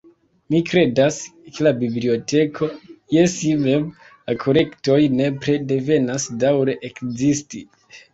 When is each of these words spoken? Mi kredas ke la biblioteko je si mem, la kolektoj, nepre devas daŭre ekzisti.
Mi 0.53 0.59
kredas 0.67 1.17
ke 1.57 1.65
la 1.67 1.73
biblioteko 1.81 2.69
je 3.15 3.25
si 3.33 3.51
mem, 3.65 3.85
la 4.31 4.35
kolektoj, 4.45 4.97
nepre 5.19 5.55
devas 5.73 6.27
daŭre 6.45 6.75
ekzisti. 6.91 7.63